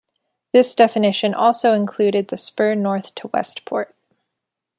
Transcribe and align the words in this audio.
This 0.51 0.73
definition 0.73 1.35
also 1.35 1.73
included 1.75 2.29
the 2.29 2.35
spur 2.35 2.73
north 2.73 3.13
to 3.13 3.27
Westport. 3.35 3.93